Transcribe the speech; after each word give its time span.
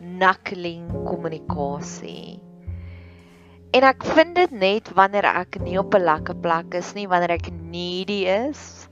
knuckling 0.00 0.88
kommunikasie. 1.06 2.40
En 3.76 3.84
ek 3.84 4.04
vind 4.16 4.36
dit 4.38 4.52
net 4.56 4.88
wanneer 4.96 5.26
ek 5.28 5.58
nie 5.60 5.78
op 5.78 5.94
'n 5.94 6.04
lekker 6.04 6.36
plek 6.40 6.74
is 6.74 6.94
nie, 6.94 7.08
wanneer 7.08 7.34
ek 7.36 7.50
needy 7.52 8.24
is, 8.24 8.88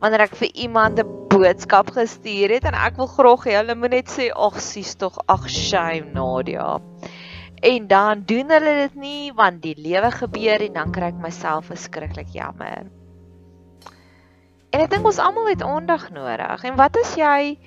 wanneer 0.00 0.24
ek 0.28 0.36
vir 0.36 0.50
iemand 0.54 0.98
'n 0.98 1.28
boodskap 1.28 1.90
gestuur 1.90 2.50
het 2.50 2.64
en 2.64 2.74
ek 2.74 2.96
wil 2.96 3.06
graag 3.06 3.44
hê 3.44 3.56
hulle 3.60 3.74
moet 3.74 3.90
net 3.90 4.08
sê 4.08 4.30
ag 4.30 4.60
sies 4.60 4.94
tog 4.94 5.18
ag 5.28 5.48
shame 5.48 6.12
Nadia. 6.14 6.80
En 7.62 7.86
dan 7.86 8.22
doen 8.26 8.50
hulle 8.50 8.74
dit 8.88 8.94
nie 8.94 9.32
want 9.32 9.62
die 9.62 9.76
lewe 9.76 10.10
gebeur 10.10 10.60
en 10.60 10.72
dan 10.72 10.92
kry 10.92 11.12
ek 11.12 11.20
myself 11.22 11.66
verskriklik 11.66 12.32
jammer. 12.34 12.90
En 14.72 14.80
ek 14.80 14.90
dink 14.90 15.04
ons 15.04 15.18
almal 15.18 15.52
het 15.52 15.62
aandag 15.62 16.10
nodig. 16.10 16.64
En 16.64 16.76
wat 16.76 16.96
as 16.96 17.14
jy 17.16 17.58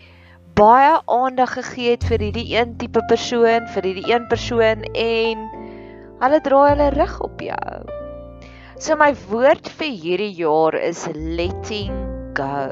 baie 0.55 1.01
aandag 1.11 1.51
gegee 1.57 1.97
het 1.97 2.03
vir 2.07 2.21
hierdie 2.23 2.47
een 2.53 2.77
tipe 2.79 3.01
persoon, 3.09 3.65
vir 3.73 3.87
hierdie 3.89 4.07
een 4.07 4.27
persoon 4.31 4.85
en 4.95 5.41
hulle 6.21 6.37
draai 6.45 6.69
hulle 6.69 6.87
rug 6.95 7.15
op 7.25 7.41
jou. 7.43 7.73
So 8.79 8.95
my 8.95 9.09
woord 9.27 9.67
vir 9.79 9.91
hierdie 9.91 10.31
jaar 10.37 10.77
is 10.79 11.01
letting 11.11 11.97
go. 12.39 12.69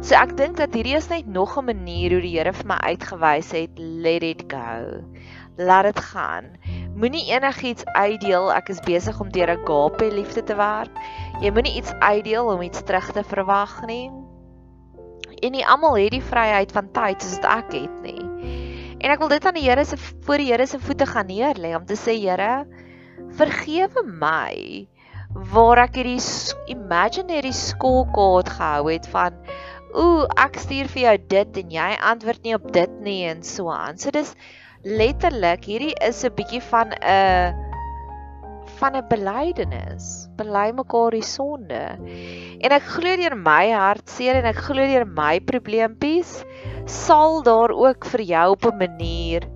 So 0.00 0.16
ek 0.16 0.32
dink 0.38 0.56
dat 0.56 0.72
hierdie 0.72 0.96
is 0.96 1.10
net 1.12 1.28
nog 1.28 1.58
'n 1.58 1.66
manier 1.68 2.16
hoe 2.16 2.22
die 2.24 2.32
Here 2.38 2.52
vir 2.56 2.66
my 2.72 2.78
uitgewys 2.88 3.52
het, 3.52 3.76
let 3.76 4.22
it 4.22 4.44
go. 4.48 5.04
Laat 5.58 5.92
dit 5.92 6.00
gaan. 6.00 6.56
Moenie 6.96 7.28
enigiets 7.28 7.84
uitdeel. 7.84 8.48
Ek 8.52 8.68
is 8.68 8.80
besig 8.80 9.20
om 9.20 9.28
deur 9.28 9.52
'n 9.52 9.60
agape 9.60 10.08
liefde 10.08 10.42
te 10.42 10.56
werk. 10.56 10.96
Jy 11.40 11.52
moenie 11.52 11.76
iets 11.76 11.92
uitdeel 12.00 12.46
om 12.48 12.62
iets 12.62 12.82
terug 12.82 13.12
te 13.12 13.24
verwag 13.24 13.84
nie 13.86 14.19
en 15.42 15.52
nie 15.56 15.66
almal 15.66 15.96
het 16.00 16.14
die 16.14 16.24
vryheid 16.24 16.72
van 16.72 16.90
tyd 16.96 17.22
soos 17.22 17.40
ek 17.44 17.74
het 17.76 17.96
nie. 18.04 18.24
En 19.00 19.12
ek 19.14 19.20
wil 19.22 19.32
dit 19.32 19.46
aan 19.48 19.56
die 19.56 19.64
Here 19.64 19.84
se 19.84 19.96
voor 19.96 20.42
die 20.42 20.50
Here 20.50 20.66
se 20.66 20.78
voete 20.78 21.06
gaan 21.08 21.30
neerlê 21.32 21.72
om 21.76 21.86
te 21.88 21.96
sê 21.96 22.16
Here, 22.20 22.66
vergewe 23.38 24.04
my 24.04 24.86
waar 25.54 25.84
ek 25.86 26.00
hierdie 26.00 26.20
imaginary 26.72 27.52
scorecard 27.54 28.50
gehou 28.50 28.90
het 28.90 29.06
van 29.12 29.36
ooh, 29.94 30.26
ek 30.38 30.58
stuur 30.58 30.90
vir 30.90 31.02
jou 31.04 31.16
dit 31.34 31.60
en 31.62 31.72
jy 31.74 31.90
antwoord 32.10 32.42
nie 32.46 32.54
op 32.56 32.66
dit 32.74 32.98
nie 33.06 33.20
en 33.30 33.42
so 33.46 33.70
aan. 33.70 33.98
So 33.98 34.10
dis 34.14 34.34
letterlik 34.84 35.66
hierdie 35.70 35.94
is 36.02 36.24
'n 36.24 36.34
bietjie 36.34 36.62
van 36.70 36.92
'n 36.92 37.69
van 38.80 38.96
'n 38.96 39.06
belydenis. 39.08 40.28
Bely 40.36 40.72
mekaar 40.72 41.10
die 41.10 41.26
sonde. 41.26 41.84
En 42.60 42.72
ek 42.72 42.90
glo 42.96 43.16
deur 43.16 43.36
my 43.36 43.70
hartseer 43.70 44.40
en 44.40 44.50
ek 44.50 44.64
glo 44.68 44.86
deur 44.92 45.06
my 45.06 45.40
probleempies 45.40 46.44
sal 46.86 47.42
daar 47.42 47.70
ook 47.70 48.04
vir 48.12 48.22
jou 48.34 48.46
op 48.56 48.64
'n 48.64 48.78
manier 48.78 49.48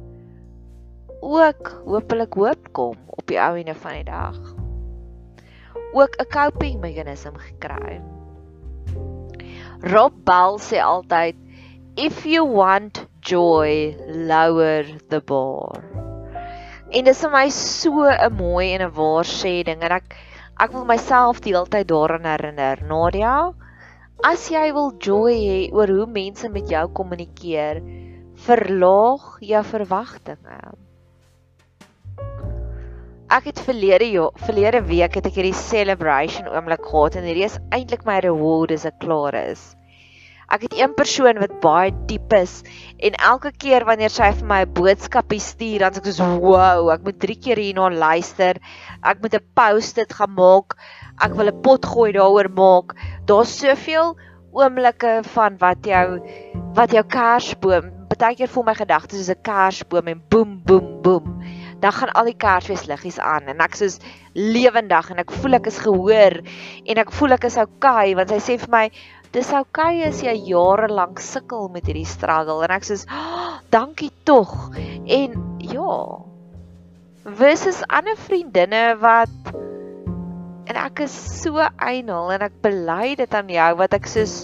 ook 1.24 1.82
hopelik 1.84 2.34
hoop 2.34 2.68
kom 2.72 2.96
op 3.06 3.26
die 3.26 3.40
ou 3.40 3.56
ene 3.56 3.74
van 3.74 3.96
die 3.96 4.04
dag. 4.04 4.36
Ook 5.92 6.16
'n 6.20 6.28
coping 6.28 6.80
meganisme 6.80 7.38
gekry. 7.38 8.00
Rob 9.80 10.12
Bell 10.24 10.58
sê 10.58 10.78
altyd 10.82 11.36
if 11.96 12.24
you 12.26 12.44
want 12.44 13.06
joy 13.20 13.96
lower 14.06 14.84
the 15.08 15.20
bar. 15.20 15.93
En 16.94 17.02
dis 17.08 17.20
vir 17.24 17.30
my 17.32 17.48
so 17.50 18.04
'n 18.06 18.34
mooi 18.38 18.66
en 18.74 18.82
'n 18.86 18.92
waar 18.98 19.26
sê 19.26 19.52
ding 19.66 19.80
en 19.82 19.94
ek 19.96 20.14
ek 20.64 20.70
wil 20.74 20.84
myself 20.86 21.40
die 21.42 21.54
hele 21.54 21.66
tyd 21.66 21.88
daaraan 21.90 22.28
herinner. 22.30 22.82
Nadia, 22.86 23.52
as 24.30 24.44
jy 24.48 24.70
wil 24.76 24.92
joy 25.06 25.34
hê 25.34 25.58
oor 25.74 25.90
hoe 25.90 26.06
mense 26.06 26.48
met 26.48 26.70
jou 26.70 26.84
kommunikeer, 26.98 27.82
verlaag 28.46 29.26
jou 29.40 29.62
verwagtinge. 29.72 30.60
Ek 33.38 33.44
het 33.50 33.58
verlede 33.66 34.06
jaar, 34.12 34.30
verlede 34.46 34.80
week 34.86 35.18
het 35.18 35.26
ek 35.26 35.40
hierdie 35.40 35.62
celebration 35.64 36.46
oomblik 36.46 36.86
gehad 36.92 37.16
en 37.18 37.26
hierdie 37.26 37.48
is 37.50 37.58
eintlik 37.72 38.06
my 38.06 38.20
reward 38.22 38.70
as 38.70 38.86
ek 38.86 39.00
klaar 39.02 39.34
is. 39.34 39.74
Ek 40.54 40.68
het 40.68 40.74
een 40.78 40.92
persoon 40.94 41.40
wat 41.42 41.56
baie 41.64 41.90
diep 42.06 42.32
is 42.36 42.60
en 43.02 43.16
elke 43.18 43.50
keer 43.50 43.82
wanneer 43.88 44.12
sy 44.14 44.28
vir 44.38 44.46
my 44.46 44.60
'n 44.62 44.74
boodskapie 44.76 45.40
stuur, 45.42 45.80
dan 45.82 45.94
sê 45.94 45.98
ek 45.98 46.12
so, 46.14 46.38
"Wow, 46.38 46.90
ek 46.94 47.02
moet 47.02 47.18
3 47.18 47.34
keer 47.34 47.58
hierna 47.58 47.88
luister. 47.90 48.60
Ek 49.02 49.18
moet 49.22 49.34
'n 49.34 49.42
post-it 49.54 50.12
gaan 50.12 50.34
maak. 50.34 50.76
Ek 51.20 51.34
wil 51.34 51.48
'n 51.48 51.62
pot 51.62 51.84
gooi 51.84 52.12
daaroor 52.12 52.50
maak. 52.50 52.94
Daar's 53.26 53.58
soveel 53.58 54.16
oomblikke 54.52 55.22
van 55.34 55.58
wat 55.58 55.84
jou 55.84 56.20
wat 56.74 56.90
jou 56.90 57.02
kersboom, 57.02 57.90
baie 58.14 58.36
keer 58.38 58.48
voel 58.48 58.64
my 58.64 58.74
gedagtes 58.74 59.18
soos 59.18 59.34
'n 59.34 59.42
kersboom 59.42 60.08
en 60.08 60.22
boem 60.30 60.62
boem 60.64 61.02
boem. 61.02 61.42
Dan 61.80 61.92
gaan 61.92 62.12
al 62.14 62.24
die 62.24 62.38
kersfeesliggies 62.38 63.18
aan 63.18 63.48
en 63.48 63.60
ek 63.60 63.74
soos 63.74 63.98
lewendig 64.34 65.10
en 65.10 65.18
ek 65.18 65.30
voel 65.30 65.54
ek 65.54 65.66
is 65.66 65.78
gehoor 65.78 66.40
en 66.86 66.98
ek 66.98 67.12
voel 67.12 67.32
ek 67.32 67.44
is 67.44 67.56
okay 67.56 68.14
want 68.14 68.28
sy 68.28 68.38
sê 68.38 68.58
vir 68.58 68.70
my 68.70 68.90
dis 69.34 69.50
okay 69.50 70.04
as 70.06 70.20
jy 70.22 70.32
jare 70.46 70.86
lank 70.86 71.18
sukkel 71.18 71.66
met 71.74 71.88
hierdie 71.90 72.06
struggle 72.06 72.62
en 72.62 72.74
ek 72.76 72.86
sê 72.86 73.00
oh, 73.10 73.56
dankie 73.74 74.12
tog. 74.28 74.52
En 75.10 75.34
ja 75.58 75.96
versus 77.24 77.80
ander 77.88 78.14
vriendinne 78.20 78.82
wat 79.00 79.50
en 80.70 80.78
ek 80.84 81.02
is 81.08 81.16
so 81.40 81.58
einel 81.82 82.30
en 82.30 82.46
ek 82.46 82.60
bely 82.62 83.16
dit 83.18 83.34
aan 83.34 83.50
jou 83.50 83.70
wat 83.80 83.98
ek 83.98 84.06
soos 84.12 84.36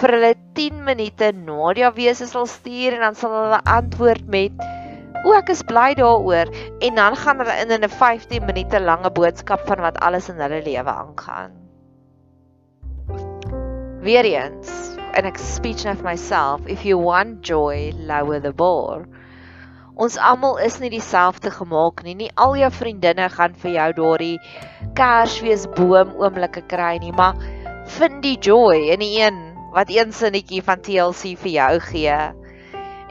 vir 0.00 0.16
hulle 0.16 0.32
10 0.58 0.82
minute 0.88 1.30
Nadia 1.36 1.92
wese 1.94 2.26
sal 2.26 2.50
stuur 2.50 2.98
en 2.98 3.06
dan 3.06 3.20
sal 3.22 3.36
hulle 3.36 3.62
antwoord 3.76 4.26
met 4.32 4.66
o 5.22 5.36
ek 5.36 5.54
is 5.54 5.62
bly 5.68 5.92
daaroor. 5.98 6.50
En 6.80 6.98
dan 6.98 7.16
gaan 7.22 7.44
hulle 7.44 7.58
in 7.62 7.78
'n 7.78 7.94
15 7.94 8.42
minute 8.48 8.80
lange 8.80 9.14
boodskap 9.22 9.68
van 9.70 9.86
wat 9.86 10.02
alles 10.02 10.32
in 10.32 10.40
hulle 10.40 10.64
lewe 10.66 10.98
aangaan 10.98 11.59
Weer 14.00 14.24
eens, 14.24 14.70
en 15.12 15.26
ek 15.28 15.36
speech 15.36 15.84
now 15.84 15.92
for 15.92 16.06
myself, 16.08 16.64
if 16.66 16.86
you 16.88 16.96
want 16.96 17.42
joy, 17.44 17.92
lower 18.08 18.40
the 18.40 18.52
bar. 18.52 19.04
Ons 20.00 20.16
almal 20.16 20.56
is 20.64 20.78
nie 20.80 20.88
dieselfde 20.94 21.50
gemaak 21.52 22.00
nie. 22.06 22.14
Nie 22.16 22.30
al 22.40 22.56
jou 22.56 22.70
vriendinne 22.72 23.26
gaan 23.34 23.52
vir 23.60 23.74
jou 23.74 23.88
daardie 23.98 24.38
Kersfees 24.96 25.66
boom 25.76 26.14
oomblikke 26.16 26.62
kry 26.70 26.94
nie, 27.02 27.12
maar 27.12 27.36
vind 27.98 28.22
die 28.24 28.38
joy 28.40 28.88
in 28.94 29.04
die 29.04 29.18
een 29.18 29.42
wat 29.74 29.92
een 29.92 30.16
sinnetjie 30.16 30.62
van 30.64 30.80
TLC 30.80 31.36
vir 31.42 31.52
jou 31.58 31.74
gee. 31.90 32.16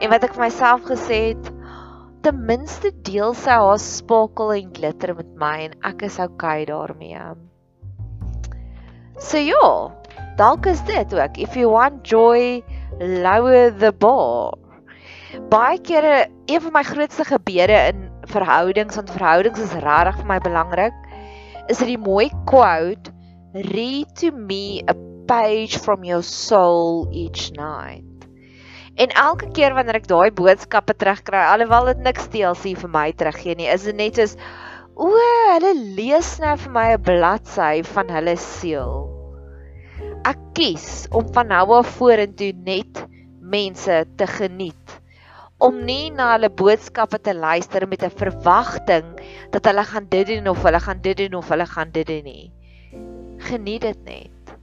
En 0.02 0.10
wat 0.10 0.26
ek 0.26 0.34
vir 0.34 0.48
myself 0.48 0.82
gesê 0.90 1.20
het, 1.28 1.52
ten 2.26 2.42
minste 2.50 2.90
deel 3.06 3.36
sy 3.38 3.60
haar 3.62 3.78
sparkle 3.78 4.58
en 4.58 4.74
glitter 4.74 5.14
met 5.22 5.30
my 5.38 5.54
en 5.68 5.78
ek 5.94 6.02
is 6.10 6.18
okay 6.18 6.66
daarmee. 6.66 7.30
So 9.20 9.38
ja, 9.38 9.64
dalk 10.36 10.66
is 10.66 10.80
dit 10.88 11.14
ook 11.14 11.36
if 11.36 11.54
you 11.56 11.70
want 11.70 12.06
joy, 12.06 12.62
lower 13.00 13.70
the 13.70 13.92
bar. 13.92 14.54
Baie 15.50 15.78
kere 15.80 16.28
een 16.46 16.60
van 16.60 16.72
my 16.72 16.82
grootste 16.82 17.24
gebede 17.24 17.78
in 17.92 18.08
verhoudings 18.30 18.98
want 18.98 19.10
verhoudings 19.10 19.60
is 19.62 19.74
regtig 19.84 20.18
vir 20.20 20.28
my 20.28 20.38
belangrik 20.42 20.96
is 21.70 21.78
dit 21.78 21.92
die 21.92 22.02
mooi 22.02 22.30
quote 22.50 23.12
read 23.54 24.10
to 24.18 24.30
me 24.34 24.82
a 24.90 24.94
page 25.30 25.78
from 25.78 26.04
your 26.04 26.22
soul 26.22 27.06
each 27.12 27.50
night. 27.54 28.04
En 28.98 29.14
elke 29.14 29.48
keer 29.54 29.74
wanneer 29.74 30.00
ek 30.00 30.10
daai 30.10 30.30
boodskappe 30.34 30.96
terugkry 30.98 31.44
alhoewel 31.52 31.92
dit 31.92 32.02
niks 32.06 32.26
TLC 32.32 32.74
vir 32.82 32.90
my 32.90 33.06
teruggee 33.14 33.54
nie 33.58 33.70
is 33.70 33.86
dit 33.86 33.96
net 33.96 34.18
soos 34.18 34.36
o 34.98 35.10
hulle 35.14 35.72
lees 35.96 36.34
nou 36.42 36.56
vir 36.66 36.74
my 36.74 36.86
'n 36.96 37.06
bladsy 37.06 37.72
van 37.94 38.10
hulle 38.18 38.36
siel 38.36 39.19
ek 40.28 40.40
kies 40.54 41.06
om 41.16 41.28
van 41.34 41.48
nou 41.52 41.66
af 41.80 41.94
vorentoe 41.98 42.52
net 42.66 43.04
mense 43.40 44.04
te 44.16 44.26
geniet 44.26 45.00
om 45.60 45.76
nie 45.84 46.08
na 46.16 46.30
hulle 46.34 46.48
boodskappe 46.60 47.18
te 47.20 47.34
luister 47.36 47.84
met 47.88 48.02
'n 48.06 48.16
verwagting 48.22 49.08
dat 49.52 49.66
hulle 49.68 49.84
gaan 49.84 50.06
dit 50.08 50.26
doen 50.26 50.48
of 50.48 50.62
hulle 50.64 50.80
gaan 50.80 51.00
dit 51.02 51.16
doen 51.16 51.34
of 51.34 51.48
hulle 51.48 51.66
gaan 51.66 51.90
dit 51.92 52.06
doen 52.06 52.24
nie. 52.24 52.52
Geniet 53.38 53.82
dit 53.82 54.00
net. 54.04 54.56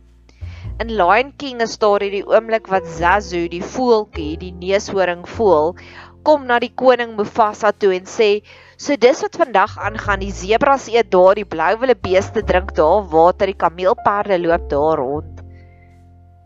In 0.79 0.89
Lion 0.97 1.31
King 1.37 1.61
is 1.61 1.77
daar 1.77 2.01
hierdie 2.01 2.25
oomblik 2.25 2.67
wat 2.67 2.87
Zazu, 2.87 3.47
die 3.47 3.63
voeltjie, 3.63 4.37
die 4.37 4.53
neushoring 4.53 5.23
voel, 5.37 5.75
kom 6.23 6.45
na 6.45 6.59
die 6.59 6.73
koning 6.73 7.15
Mufasa 7.17 7.71
toe 7.71 7.93
en 7.95 8.05
sê: 8.05 8.43
"So 8.77 8.95
dis 8.95 9.21
wat 9.21 9.37
vandag 9.37 9.77
aangaan, 9.77 10.19
die 10.19 10.31
sebras 10.31 10.87
eet 10.87 11.11
daar, 11.11 11.35
die 11.35 11.45
blou 11.45 11.77
wille 11.79 11.95
beeste 11.95 12.43
drink 12.43 12.75
daar 12.75 13.09
water, 13.09 13.45
die 13.45 13.61
kameelperde 13.65 14.39
loop 14.39 14.69
daar 14.69 14.97
rond." 14.97 15.36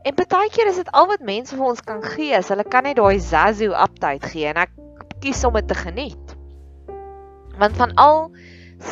En 0.02 0.16
baie 0.18 0.50
keer 0.50 0.70
is 0.72 0.80
dit 0.82 0.88
al 0.98 1.06
wat 1.12 1.22
mense 1.22 1.54
vir 1.54 1.68
ons 1.70 1.82
kan 1.86 2.00
gee, 2.02 2.34
as 2.34 2.50
hulle 2.50 2.66
kan 2.66 2.88
net 2.88 2.98
daai 2.98 3.20
Zazu 3.22 3.70
update 3.70 4.32
gee 4.34 4.48
en 4.50 4.58
ek 4.64 4.72
kies 5.22 5.44
om 5.46 5.54
dit 5.60 5.68
te 5.70 5.78
geniet. 5.78 6.34
Want 7.62 7.78
van 7.78 7.94
al 8.02 8.24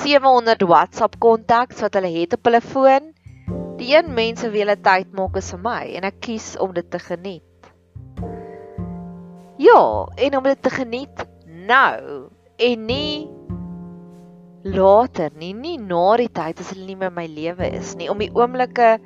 700 0.04 0.68
WhatsApp 0.70 1.18
kontakte 1.24 1.82
wat 1.82 1.98
hulle 1.98 2.12
het 2.14 2.36
op 2.38 2.46
hulle 2.46 2.62
foon, 2.62 3.08
die 3.80 3.96
een 3.96 4.12
mense 4.14 4.52
wie 4.54 4.62
hulle 4.62 4.78
tyd 4.86 5.10
maak 5.18 5.40
is 5.42 5.50
vir 5.56 5.64
my 5.64 5.82
en 5.98 6.06
ek 6.12 6.20
kies 6.28 6.52
om 6.62 6.76
dit 6.78 6.86
te 6.94 7.02
geniet. 7.02 7.72
Ja, 9.60 9.82
en 10.14 10.38
om 10.38 10.46
dit 10.46 10.62
te 10.62 10.72
geniet 10.72 11.26
nou 11.70 12.30
en 12.70 12.86
nie 12.86 13.26
later 14.62 15.34
nie, 15.40 15.56
nie 15.58 15.80
na 15.82 16.20
die 16.22 16.30
tyd 16.30 16.62
as 16.62 16.70
hulle 16.76 16.86
nie 16.86 17.00
meer 17.00 17.16
my 17.16 17.26
lewe 17.32 17.72
is 17.80 17.96
nie, 17.98 18.12
om 18.12 18.22
die 18.22 18.30
oomblikke 18.36 19.00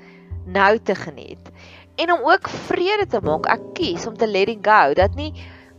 nou 0.44 0.74
te 0.84 0.98
geniet 1.00 1.54
en 1.96 2.12
om 2.14 2.24
ook 2.30 2.50
vrede 2.50 3.08
te 3.10 3.22
maak. 3.22 3.50
Ek 3.52 3.74
kies 3.78 4.08
om 4.10 4.18
te 4.18 4.28
let 4.28 4.50
it 4.50 4.64
go 4.66 4.94
dat 4.98 5.16
nie 5.16 5.34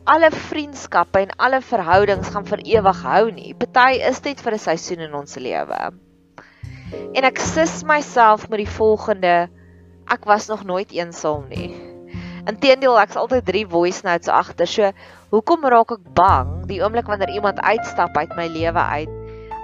alle 0.05 0.31
vriendskappe 0.31 1.23
en 1.25 1.33
alle 1.41 1.61
verhoudings 1.65 2.29
gaan 2.35 2.47
vir 2.47 2.61
ewig 2.77 3.03
hou 3.03 3.31
nie. 3.33 3.55
Party 3.55 4.01
is 4.05 4.21
net 4.25 4.41
vir 4.41 4.53
'n 4.53 4.59
seisoen 4.59 5.01
in 5.09 5.15
ons 5.15 5.37
lewe. 5.37 5.81
En 7.15 7.25
ek 7.25 7.39
sis 7.39 7.83
myself 7.83 8.49
met 8.49 8.59
die 8.59 8.75
volgende 8.79 9.49
ek 10.07 10.25
was 10.25 10.49
nog 10.49 10.65
nooit 10.65 10.93
eensaam 10.93 11.49
nie. 11.49 11.73
Inteendeel, 12.47 13.01
ek's 13.01 13.17
altyd 13.17 13.47
3 13.47 13.67
voice 13.67 14.05
notes 14.05 14.29
agter. 14.29 14.67
So, 14.67 14.93
hoekom 15.31 15.65
raak 15.65 15.91
ek 15.97 16.05
bang 16.15 16.67
die 16.69 16.83
oomblik 16.83 17.07
wanneer 17.07 17.33
iemand 17.33 17.61
uitstap 17.61 18.17
uit 18.17 18.37
my 18.37 18.47
lewe 18.47 18.79
uit 18.79 19.09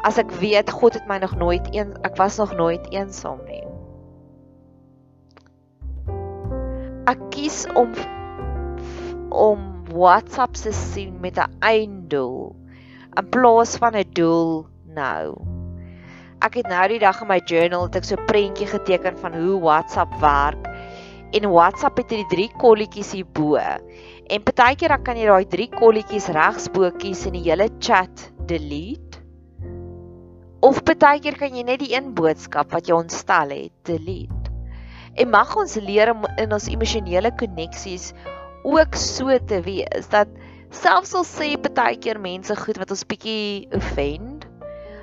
as 0.03 0.17
ek 0.19 0.33
weet 0.41 0.71
God 0.73 0.97
het 0.97 1.07
my 1.07 1.19
nog 1.21 1.37
nooit 1.37 1.67
een 1.77 1.93
ek 2.09 2.17
was 2.17 2.41
nog 2.41 2.57
nooit 2.57 2.87
eensaam 2.93 3.45
nie. 3.45 3.70
Ek 7.11 7.23
kies 7.35 7.65
om 7.75 7.91
om 9.35 9.63
WhatsApp 9.91 10.55
se 10.59 10.71
sien 10.73 11.17
met 11.23 11.39
'n 11.39 11.51
einddoel 11.67 12.55
in 13.19 13.31
plaas 13.35 13.77
van 13.83 13.97
'n 13.97 14.11
doel 14.15 14.67
nou. 14.95 15.35
Ek 16.41 16.55
het 16.55 16.69
nou 16.69 16.87
die 16.89 16.99
dag 17.03 17.21
in 17.21 17.29
my 17.29 17.41
journal 17.45 17.83
het 17.89 17.97
ek 17.97 18.05
so 18.05 18.15
'n 18.17 18.27
prentjie 18.27 18.67
geteken 18.67 19.19
van 19.19 19.35
hoe 19.35 19.61
WhatsApp 19.61 20.15
werk. 20.21 20.63
En 21.33 21.51
WhatsApp 21.51 21.97
het 21.97 22.11
hierdie 22.11 22.31
drie 22.31 22.51
kolletjies 22.59 23.13
hierbo. 23.13 23.57
En 24.31 24.43
partykeer 24.43 24.89
dan 24.89 25.03
kan 25.03 25.17
jy 25.17 25.27
daai 25.27 25.47
drie 25.47 25.69
kolletjies 25.69 26.29
regsbo 26.29 26.91
kies 26.91 27.27
en 27.27 27.33
die 27.33 27.51
hele 27.51 27.69
chat 27.79 28.33
delete. 28.47 29.19
Of 30.61 30.83
partykeer 30.83 31.37
kan 31.37 31.55
jy 31.55 31.63
net 31.63 31.81
die 31.81 31.95
een 31.95 32.15
boodskap 32.15 32.71
wat 32.73 32.87
jy 32.87 32.95
ontstel 32.95 33.51
het 33.51 33.73
delete. 33.83 34.40
En 35.21 35.29
mag 35.29 35.51
ons 35.61 35.75
leer 35.85 36.15
om 36.15 36.25
in 36.41 36.53
ons 36.57 36.69
emosionele 36.73 37.33
koneksies 37.37 38.11
ook 38.65 38.97
so 38.97 39.37
te 39.49 39.61
wees 39.65 40.09
dat 40.13 40.31
selfs 40.73 41.13
al 41.19 41.27
sê 41.29 41.51
partykeer 41.61 42.21
mense 42.21 42.55
goed 42.57 42.79
wat 42.81 42.93
ons 42.95 43.05
bietjie 43.09 43.67
offend, 43.77 44.47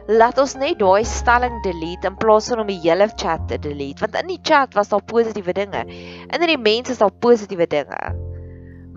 laat 0.08 0.40
ons 0.40 0.56
net 0.58 0.80
daai 0.80 1.04
stelling 1.06 1.60
delete 1.66 2.08
in 2.10 2.18
plaas 2.18 2.48
van 2.50 2.64
om 2.64 2.72
die 2.72 2.80
hele 2.86 3.10
chat 3.20 3.44
te 3.52 3.60
delete, 3.62 4.00
want 4.06 4.16
in 4.22 4.32
die 4.32 4.40
chat 4.42 4.78
was 4.78 4.90
daar 4.94 5.04
positiewe 5.04 5.54
dinge. 5.54 5.84
In 6.32 6.48
die 6.48 6.58
mense 6.58 6.96
is 6.96 7.04
daar 7.04 7.12
positiewe 7.12 7.68
dinge. 7.70 8.02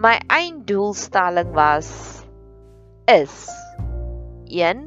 My 0.01 0.17
einddoelstelling 0.33 1.53
was 1.57 1.91
is 3.11 3.51
1 4.47 4.87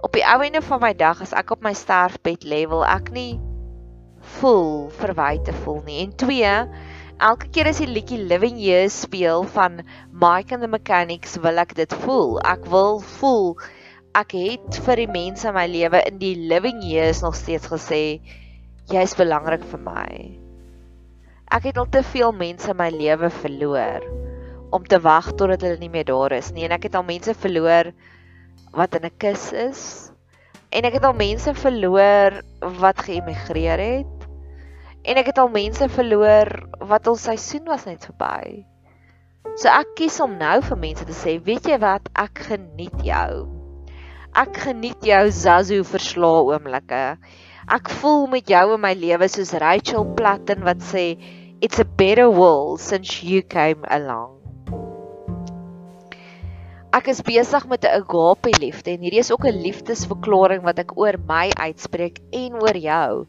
op 0.00 0.14
die 0.16 0.24
ou 0.24 0.38
einde 0.40 0.62
van 0.64 0.80
my 0.80 0.94
dag 0.96 1.20
as 1.20 1.34
ek 1.36 1.50
op 1.52 1.66
my 1.66 1.74
sterfbed 1.76 2.46
lê 2.48 2.62
wil 2.70 2.86
ek 2.86 3.10
nie 3.12 3.34
voel 4.38 4.88
verwyte 5.00 5.52
voel 5.64 5.82
nie. 5.86 5.98
En 6.04 6.14
2, 6.22 6.54
elke 7.30 7.50
keer 7.52 7.70
as 7.72 7.82
die 7.82 7.90
liedjie 7.90 8.20
Living 8.30 8.58
Years 8.60 9.02
speel 9.06 9.44
van 9.56 9.82
Mike 10.10 10.54
and 10.54 10.62
the 10.62 10.70
Mechanics, 10.70 11.36
wil 11.42 11.58
ek 11.62 11.74
dit 11.78 11.98
voel. 12.04 12.38
Ek 12.46 12.64
wil 12.72 13.00
voel 13.18 13.56
ek 14.18 14.34
het 14.34 14.80
vir 14.86 15.04
die 15.04 15.10
mense 15.10 15.46
in 15.46 15.54
my 15.54 15.66
lewe 15.70 16.00
in 16.08 16.16
die 16.18 16.34
Living 16.50 16.80
Years 16.82 17.22
nog 17.22 17.36
steeds 17.38 17.70
gesê 17.70 18.18
jy's 18.90 19.14
belangrik 19.14 19.62
vir 19.70 19.82
my. 19.84 20.08
Ek 21.50 21.68
het 21.70 21.78
al 21.78 21.86
te 21.90 22.02
veel 22.06 22.34
mense 22.34 22.70
in 22.72 22.78
my 22.78 22.88
lewe 22.94 23.30
verloor 23.30 24.06
om 24.74 24.86
te 24.86 24.98
wag 25.02 25.32
totdat 25.38 25.62
hulle 25.66 25.78
nie 25.78 25.90
meer 25.90 26.06
daar 26.10 26.34
is 26.34 26.50
nie 26.54 26.66
en 26.66 26.74
ek 26.74 26.88
het 26.88 26.98
al 26.98 27.06
mense 27.06 27.34
verloor 27.34 27.90
wat 28.74 28.94
in 28.98 29.06
'n 29.06 29.18
kus 29.18 29.52
is 29.52 29.82
en 30.70 30.86
ek 30.86 30.98
het 30.98 31.06
al 31.06 31.14
mense 31.18 31.54
verloor 31.54 32.42
wat 32.82 33.02
geëmigreer 33.06 33.82
het 33.82 34.19
En 35.10 35.18
ek 35.18 35.32
het 35.32 35.40
al 35.42 35.48
mense 35.50 35.88
verloor 35.90 36.48
wat 36.86 37.08
al 37.10 37.16
seisoen 37.18 37.64
was 37.66 37.82
net 37.88 38.04
verby. 38.06 38.62
So 39.58 39.66
ek 39.72 39.96
kies 39.98 40.20
om 40.22 40.36
nou 40.38 40.60
vir 40.62 40.78
mense 40.78 41.06
te 41.08 41.16
sê, 41.16 41.40
weet 41.42 41.66
jy 41.66 41.80
wat, 41.82 42.06
ek 42.14 42.44
geniet 42.52 42.94
jou. 43.02 43.48
Ek 44.38 44.60
geniet 44.68 45.02
jou 45.02 45.24
Zazu 45.34 45.80
verslaa 45.82 46.44
oomblikke. 46.46 47.02
Ek 47.74 47.90
voel 47.98 48.28
met 48.30 48.52
jou 48.52 48.62
in 48.76 48.84
my 48.84 48.92
lewe 48.94 49.26
soos 49.32 49.50
Rachel 49.58 50.06
Platten 50.14 50.62
wat 50.68 50.84
sê 50.92 51.16
it's 51.58 51.82
a 51.82 51.88
better 51.98 52.30
world 52.30 52.78
since 52.78 53.18
you 53.26 53.42
came 53.42 53.82
along. 53.90 54.38
Ek 56.94 57.10
is 57.10 57.26
besig 57.26 57.66
met 57.66 57.82
'n 57.82 57.98
agape 57.98 58.54
liefde 58.62 58.94
en 58.94 59.02
hierdie 59.02 59.26
is 59.26 59.34
ook 59.34 59.46
'n 59.46 59.62
liefdesverklaring 59.66 60.62
wat 60.62 60.78
ek 60.78 60.94
oor 60.94 61.18
my 61.26 61.50
uitspreek 61.58 62.22
en 62.30 62.62
oor 62.62 62.78
jou. 62.78 63.26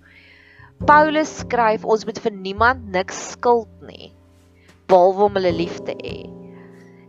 Paulus 0.82 1.30
skryf 1.44 1.84
ons 1.86 2.08
moet 2.10 2.18
vir 2.24 2.34
niemand 2.34 2.88
niks 2.90 3.20
skuld 3.36 3.70
nie 3.86 4.10
behalwe 4.90 5.28
om 5.28 5.36
hulle 5.38 5.52
lief 5.54 5.78
te 5.86 5.94
hê. 6.00 6.16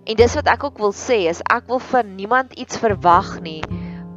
En 0.05 0.19
dis 0.19 0.35
wat 0.37 0.50
ek 0.52 0.67
ook 0.69 0.83
wil 0.83 0.93
sê 0.93 1.23
is 1.31 1.41
ek 1.50 1.71
wil 1.71 1.81
vir 1.81 2.05
niemand 2.05 2.52
iets 2.61 2.76
verwag 2.83 3.38
nie 3.47 3.62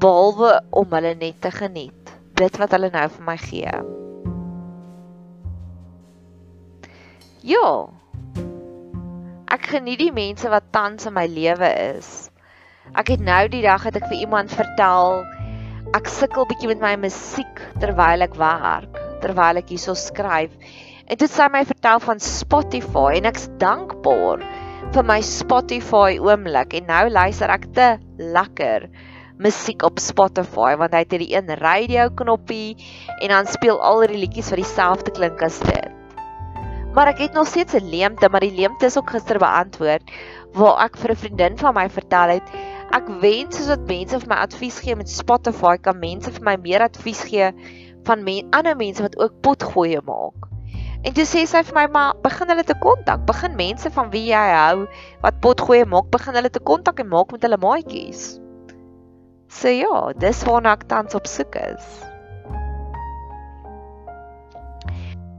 behalwe 0.04 0.52
om 0.76 0.92
hulle 0.98 1.14
net 1.22 1.40
te 1.42 1.54
geniet. 1.56 2.12
Dit 2.36 2.60
wat 2.60 2.76
hulle 2.76 2.92
nou 2.92 3.06
vir 3.16 3.26
my 3.30 3.38
gee. 3.46 3.78
Ja. 7.48 7.72
Ek 9.56 9.72
geniet 9.72 10.04
die 10.04 10.12
mense 10.12 10.52
wat 10.52 10.68
tans 10.76 11.08
in 11.08 11.16
my 11.16 11.30
lewe 11.32 11.72
is. 11.96 12.12
Ek 12.92 13.16
het 13.16 13.24
nou 13.24 13.42
die 13.56 13.64
dag 13.64 13.88
het 13.88 14.04
ek 14.04 14.12
vir 14.12 14.28
iemand 14.28 14.52
vertel 14.52 15.24
ek 15.96 16.12
sukkel 16.12 16.44
bietjie 16.52 16.74
met 16.76 16.84
my 16.84 16.96
musiek 17.08 17.64
terwyl 17.80 18.26
ek 18.26 18.36
werk 18.42 19.05
terwyl 19.26 19.62
ek 19.62 19.74
hierso 19.74 19.96
skryf. 19.98 20.54
En 21.06 21.20
dit 21.22 21.32
sê 21.32 21.50
my 21.54 21.64
vertel 21.66 22.02
van 22.02 22.22
Spotify 22.22 23.18
en 23.20 23.30
ek's 23.30 23.50
dankbaar 23.62 24.46
vir 24.94 25.06
my 25.06 25.20
Spotify 25.26 26.18
oomblik 26.22 26.78
en 26.78 26.90
nou 26.90 27.04
luister 27.10 27.52
ek 27.54 27.68
te 27.78 27.90
lekker 28.22 28.88
musiek 29.42 29.84
op 29.84 30.00
Spotify 30.00 30.76
want 30.80 30.94
hy 30.96 31.04
het 31.04 31.16
hierdie 31.16 31.34
een 31.34 31.52
radio 31.60 32.08
knoppie 32.22 32.78
en 33.20 33.34
dan 33.34 33.50
speel 33.52 33.82
al 33.84 34.06
die 34.06 34.22
liedjies 34.22 34.54
wat 34.54 34.62
dieselfde 34.62 35.14
klink 35.18 35.44
as 35.46 35.60
dit. 35.66 35.92
Maar 36.96 37.12
ek 37.12 37.26
het 37.26 37.34
nog 37.36 37.50
steeds 37.52 37.76
'n 37.76 37.92
leemte, 37.92 38.30
maar 38.30 38.40
die 38.40 38.56
leemte 38.56 38.86
is 38.86 38.98
ook 38.98 39.12
gister 39.12 39.40
beantwoord 39.40 40.10
waar 40.54 40.86
ek 40.86 40.98
vir 40.98 41.12
'n 41.12 41.22
vriendin 41.24 41.58
van 41.58 41.74
my 41.76 41.90
vertel 41.90 42.40
het 42.40 42.48
ek 42.96 43.10
wens 43.22 43.58
soos 43.58 43.68
dat 43.74 43.88
mense 43.90 44.20
vir 44.22 44.30
my 44.32 44.38
advies 44.46 44.78
gee 44.84 44.96
met 44.96 45.10
Spotify 45.12 45.76
kan 45.82 46.00
mense 46.00 46.32
vir 46.32 46.46
my 46.48 46.56
meer 46.62 46.86
advies 46.86 47.24
gee 47.28 47.52
van 48.06 48.24
men, 48.24 48.48
ander 48.56 48.76
mense 48.78 49.04
wat 49.04 49.18
ook 49.20 49.42
potgoeie 49.42 50.02
maak. 50.06 50.50
En 51.06 51.14
toe 51.14 51.26
sê 51.30 51.44
sy 51.46 51.62
vir 51.68 51.76
my 51.78 51.86
maar 51.94 52.16
begin 52.24 52.50
hulle 52.50 52.64
te 52.66 52.78
kontak, 52.82 53.28
begin 53.30 53.54
mense 53.60 53.92
van 53.94 54.10
wie 54.14 54.24
jy 54.32 54.46
hou 54.56 54.88
wat 55.22 55.38
potgoeie 55.44 55.86
maak, 55.86 56.10
begin 56.14 56.38
hulle 56.38 56.50
te 56.50 56.64
kontak 56.72 57.04
en 57.04 57.12
maak 57.12 57.36
met 57.36 57.46
hulle 57.46 57.62
maatjies. 57.62 58.24
So 59.54 59.70
ja, 59.70 60.00
dis 60.18 60.42
waarna 60.48 60.74
ek 60.74 60.88
tans 60.90 61.14
op 61.18 61.30
soek 61.30 61.60
is. 61.62 61.86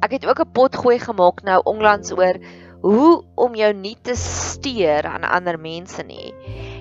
Ek 0.06 0.14
het 0.14 0.26
ook 0.26 0.40
'n 0.44 0.52
pot 0.54 0.76
gooi 0.76 0.98
gemaak 1.02 1.42
nou 1.42 1.58
onlangs 1.64 2.12
oor 2.14 2.38
hoe 2.80 3.24
om 3.34 3.54
jou 3.54 3.72
nie 3.74 3.96
te 4.02 4.14
steur 4.14 5.06
aan 5.06 5.24
ander 5.24 5.58
mense 5.58 6.02
nie. 6.02 6.30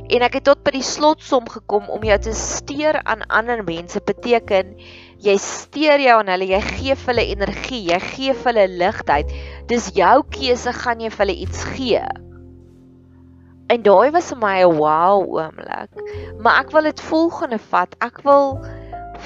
En 0.08 0.22
ek 0.22 0.38
het 0.38 0.44
tot 0.44 0.62
by 0.63 0.75
die 0.75 0.86
slotsom 0.86 1.50
gekom 1.50 1.89
om 1.89 2.04
jou 2.06 2.18
te 2.20 2.34
steur 2.38 3.01
aan 3.04 3.25
ander 3.27 3.63
mense 3.63 4.01
beteken 4.06 4.75
jy 5.24 5.38
steur 5.41 6.01
jou 6.01 6.19
aan 6.19 6.29
hulle, 6.34 6.48
jy 6.50 6.62
gee 6.62 6.95
vir 6.95 7.13
hulle 7.13 7.25
energie, 7.36 7.81
jy 7.91 8.00
gee 8.03 8.34
vir 8.34 8.51
hulle 8.51 8.67
ligtheid. 8.81 9.34
Dis 9.67 9.91
jou 9.95 10.24
keuse 10.36 10.74
gaan 10.74 11.01
jy 11.01 11.10
vir 11.13 11.25
hulle 11.25 11.38
iets 11.45 11.63
gee. 11.75 12.03
En 13.74 13.81
daai 13.81 14.12
was 14.13 14.29
vir 14.29 14.38
my 14.38 14.57
'n 14.62 14.77
wow 14.77 15.24
oomblik. 15.39 15.91
Maar 16.39 16.60
ek 16.65 16.72
wil 16.72 16.84
dit 16.84 17.01
volgende 17.01 17.57
vat. 17.57 17.95
Ek 18.00 18.22
wil 18.24 18.60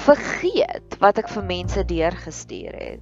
vergeet 0.06 0.96
wat 1.00 1.18
ek 1.18 1.28
vir 1.28 1.44
mense 1.44 1.84
deurgestuur 1.84 2.72
het. 2.72 3.00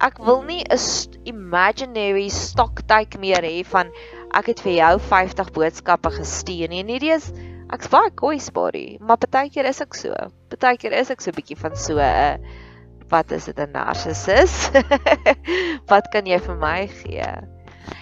Ek 0.00 0.18
wil 0.18 0.42
nie 0.42 0.64
'n 0.64 0.78
imaginary 1.24 2.28
stock 2.28 2.82
take 2.86 3.18
meer 3.18 3.42
hê 3.42 3.64
van 3.64 3.90
ek 4.34 4.46
het 4.46 4.60
vir 4.60 4.72
jou 4.72 4.98
50 4.98 5.52
boodskappe 5.52 6.10
gestuur 6.10 6.68
nie. 6.68 6.80
En 6.80 6.88
hierdie 6.88 7.14
is 7.14 7.32
ek's 7.74 7.90
baie 7.92 8.10
kwesbaar, 8.14 8.76
maar 9.00 9.20
partykeer 9.22 9.68
is 9.70 9.80
ek 9.80 9.94
so. 9.94 10.14
Partykeer 10.50 10.96
is 11.00 11.10
ek 11.10 11.20
so 11.20 11.30
'n 11.30 11.38
bietjie 11.38 11.58
van 11.58 11.76
so 11.76 11.98
'n 11.98 12.42
wat 13.10 13.30
is 13.32 13.44
dit 13.50 13.58
'n 13.58 13.72
narcissus? 13.72 14.70
wat 15.92 16.08
kan 16.12 16.26
jy 16.26 16.38
vir 16.38 16.56
my 16.56 16.86
gee? 16.86 17.30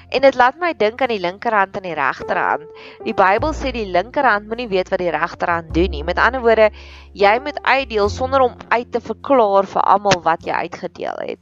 En 0.09 0.21
dit 0.25 0.35
laat 0.35 0.57
my 0.61 0.73
dink 0.77 1.03
aan 1.03 1.13
die 1.13 1.21
linkerhand 1.21 1.77
en 1.77 1.85
die 1.85 1.97
regterhand. 1.97 2.69
Die 3.05 3.15
Bybel 3.17 3.53
sê 3.57 3.73
die 3.73 3.89
linkerhand 3.93 4.49
moenie 4.49 4.69
weet 4.69 4.89
wat 4.93 5.01
die 5.01 5.13
regterhand 5.13 5.75
doen 5.75 5.91
nie. 5.93 6.05
Met 6.05 6.21
ander 6.21 6.41
woorde, 6.41 6.71
jy 7.13 7.35
moet 7.45 7.61
uitdeel 7.63 8.09
sonder 8.09 8.41
om 8.41 8.57
uit 8.69 8.93
te 8.93 9.01
verklaar 9.01 9.69
vir 9.69 9.83
almal 9.83 10.23
wat 10.25 10.45
jy 10.49 10.53
uitgedeel 10.65 11.21
het. 11.25 11.41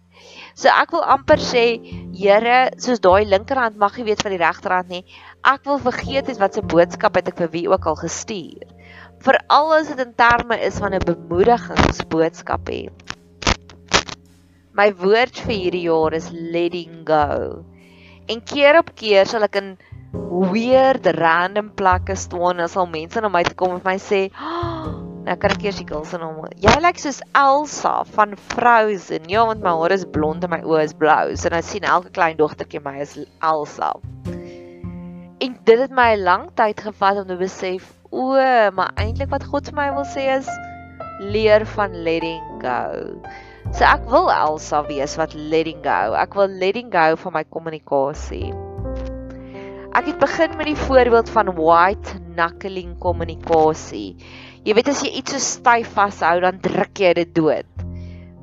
So 0.57 0.73
ek 0.73 0.93
wil 0.95 1.05
amper 1.05 1.41
sê, 1.43 1.65
Here, 2.17 2.71
soos 2.81 3.03
daai 3.05 3.27
linkerhand 3.29 3.77
mag 3.77 3.97
nie 3.99 4.07
weet 4.07 4.23
van 4.25 4.33
die 4.33 4.41
regterhand 4.41 4.89
nie. 4.89 5.03
Ek 5.45 5.67
wil 5.69 5.79
vergeet 5.83 6.31
het 6.33 6.41
wat 6.41 6.57
se 6.57 6.63
boodskap 6.65 7.19
het 7.21 7.29
ek 7.29 7.43
vir 7.43 7.51
wie 7.53 7.67
ook 7.69 7.87
al 7.91 7.99
gestuur. 8.01 8.65
Veral 9.27 9.75
as 9.77 9.91
dit 9.93 10.01
in 10.01 10.15
terme 10.17 10.57
is 10.65 10.79
van 10.81 10.95
'n 10.95 11.05
bemoedigingsboodskap 11.05 12.73
hê. 12.73 12.89
My 14.73 14.93
woord 14.93 15.39
vir 15.45 15.55
hierdie 15.57 15.87
jaar 15.89 16.13
is 16.13 16.31
letting 16.33 17.05
go. 17.09 17.65
En 18.29 18.43
keer 18.43 18.79
op 18.79 18.95
keer 18.95 19.27
sal 19.27 19.45
ek 19.45 19.57
in 19.57 19.77
weird 20.53 21.07
random 21.17 21.71
plekke 21.75 22.17
staan 22.17 22.61
en 22.61 22.69
sal 22.69 22.87
mense 22.87 23.21
na 23.21 23.29
my 23.29 23.43
toe 23.43 23.55
kom 23.55 23.77
en 23.77 23.85
my 23.85 23.97
sê, 23.97 24.31
oh, 24.35 25.06
"Nou 25.27 25.37
kan 25.43 25.51
ek 25.51 25.65
eers 25.65 25.81
die 25.83 25.87
girls 25.89 26.13
in 26.15 26.23
hom. 26.23 26.45
Jy 26.63 26.75
lyk 26.81 27.01
soos 27.03 27.19
Elsa 27.35 28.05
van 28.15 28.37
Frozen. 28.37 29.27
Ja, 29.29 29.47
want 29.47 29.65
my 29.65 29.75
hare 29.75 29.95
is 29.99 30.05
blond 30.07 30.45
en 30.45 30.51
my 30.51 30.61
oë 30.63 30.85
is 30.85 30.95
blou. 30.95 31.35
So 31.35 31.51
nou 31.51 31.63
sien 31.63 31.83
elke 31.83 32.13
klein 32.15 32.37
dogtertjie 32.39 32.81
my 32.85 33.01
as 33.01 33.19
Elsa." 33.43 33.95
En 35.43 35.59
dit 35.65 35.79
het 35.79 35.91
my 35.91 36.15
'n 36.15 36.23
lang 36.23 36.47
tyd 36.55 36.81
gevat 36.81 37.19
om 37.19 37.27
te 37.27 37.37
besef, 37.37 37.93
o, 38.11 38.39
maar 38.73 38.93
eintlik 38.97 39.31
wat 39.31 39.45
God 39.45 39.67
vir 39.67 39.75
my 39.75 39.91
wil 39.95 40.07
sê 40.07 40.31
is 40.39 40.49
leer 41.21 41.67
van 41.67 41.93
letting 42.05 42.63
go. 42.63 43.21
So 43.73 43.85
ek 43.85 44.07
wil 44.09 44.31
Elsa 44.31 44.85
wees 44.87 45.17
wat 45.19 45.35
letting 45.35 45.83
go. 45.85 46.15
Ek 46.15 46.35
wil 46.35 46.49
letting 46.49 46.93
go 46.93 47.17
van 47.17 47.33
my 47.33 47.45
kommunikasie. 47.45 48.53
Ek 49.97 50.11
het 50.11 50.19
begin 50.21 50.57
met 50.57 50.69
die 50.69 50.77
voorbeeld 50.87 51.31
van 51.33 51.55
white 51.57 52.19
knuckling 52.35 52.99
kommunikasie. 53.01 54.17
Jy 54.67 54.75
weet 54.75 54.89
as 54.91 54.99
jy 55.05 55.13
iets 55.21 55.31
so 55.31 55.39
styf 55.39 55.93
vashou, 55.95 56.41
dan 56.43 56.57
druk 56.59 56.99
jy 56.99 57.13
dit 57.15 57.29
dood. 57.37 57.83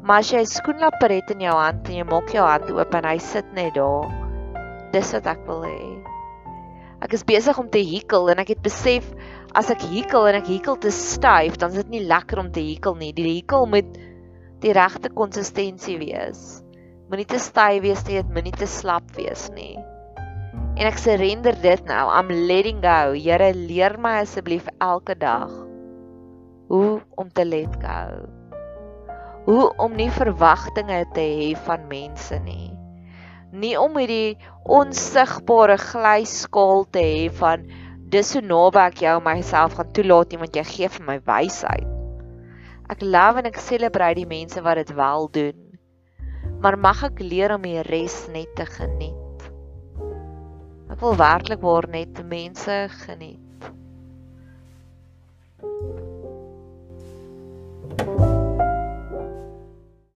Maar 0.07 0.21
as 0.23 0.29
jy 0.31 0.39
'n 0.39 0.47
skoenlapper 0.47 1.11
het 1.11 1.31
in 1.33 1.41
jou 1.43 1.51
hand 1.51 1.89
en 1.89 1.97
jy 1.97 2.05
maak 2.07 2.29
jou 2.31 2.45
hand 2.47 2.69
oop 2.71 2.95
en 2.95 3.03
hy 3.03 3.17
sit 3.19 3.49
net 3.51 3.73
daar, 3.75 4.07
dis 4.93 5.11
wat 5.11 5.27
ek 5.27 5.41
wil 5.47 5.65
hê. 5.67 5.99
Ek 7.03 7.11
is 7.13 7.27
besig 7.27 7.59
om 7.59 7.67
te 7.67 7.83
hikel 7.83 8.31
en 8.31 8.39
ek 8.39 8.53
het 8.55 8.61
besef 8.63 9.03
as 9.53 9.69
ek 9.69 9.81
hikel 9.81 10.27
en 10.27 10.35
ek 10.35 10.47
hikel 10.47 10.79
te 10.79 10.91
styf, 10.91 11.57
dan 11.57 11.71
is 11.71 11.83
dit 11.83 11.89
nie 11.89 12.07
lekker 12.07 12.39
om 12.39 12.51
te 12.51 12.63
hikel 12.63 12.95
nie. 12.95 13.11
Die 13.11 13.27
hikel 13.41 13.67
moet 13.67 13.91
die 14.61 14.71
regte 14.71 15.09
konsistensie 15.11 15.97
wees. 15.99 16.63
Moenie 17.09 17.27
te 17.27 17.39
styf 17.39 17.83
wees 17.83 18.07
nie, 18.07 18.23
dit 18.23 18.31
moenie 18.31 18.55
te 18.55 18.65
slap 18.65 19.11
wees 19.19 19.49
nie. 19.51 19.75
En 20.79 20.87
ek 20.87 20.97
surrender 20.97 21.59
dit 21.61 21.85
nou. 21.85 22.07
I'm 22.07 22.31
letting 22.47 22.79
go. 22.79 23.11
Here, 23.11 23.51
leer 23.51 23.99
my 23.99 24.21
asseblief 24.23 24.71
elke 24.79 25.19
dag 25.19 25.62
hoe 26.73 27.01
om 27.15 27.29
te 27.29 27.45
let 27.45 27.75
go. 27.81 28.25
Hoe 29.45 29.65
om 29.77 29.93
nie 29.93 30.09
verwagtinge 30.09 31.03
te 31.13 31.21
hê 31.21 31.49
van 31.67 31.85
mense 31.89 32.39
nie. 32.41 32.71
Nie 33.53 33.75
om 33.77 33.99
hierdie 33.99 34.39
onsigbare 34.65 35.77
glyskaal 35.77 36.87
te 36.95 37.03
hê 37.05 37.27
van 37.41 37.67
dis 38.13 38.31
so 38.33 38.41
naby 38.41 38.87
ek 38.87 39.03
jou 39.05 39.13
myself 39.25 39.77
gaan 39.77 39.91
toelaat 39.93 40.33
nie 40.33 40.41
want 40.41 40.57
jy 40.57 40.65
gee 40.71 40.89
vir 40.95 41.05
my 41.11 41.19
wysheid. 41.29 41.85
Ek 42.89 43.05
love 43.05 43.43
en 43.43 43.51
ek 43.51 43.61
celebrate 43.61 44.17
die 44.23 44.29
mense 44.29 44.65
wat 44.65 44.81
dit 44.81 44.95
wel 44.97 45.29
doen. 45.37 45.61
Maar 46.63 46.79
mag 46.79 47.05
ek 47.11 47.21
leer 47.21 47.53
om 47.53 47.69
die 47.69 47.85
res 47.85 48.23
net 48.33 48.49
te 48.57 48.65
geniet. 48.65 49.47
Ek 50.89 50.97
wil 51.05 51.17
werklik 51.21 51.61
waar 51.61 51.89
net 51.91 52.25
mense 52.25 52.81
geniet. 53.05 53.41